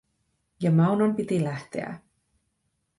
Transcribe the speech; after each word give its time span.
Ja 0.61 0.71
Maunon 0.71 1.15
piti 1.15 1.43
lähteä. 1.43 1.99